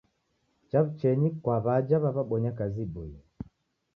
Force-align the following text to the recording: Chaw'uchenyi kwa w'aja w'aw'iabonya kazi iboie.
Chaw'uchenyi 0.69 1.29
kwa 1.43 1.57
w'aja 1.65 1.97
w'aw'iabonya 2.03 2.51
kazi 2.59 2.81
iboie. 2.85 3.19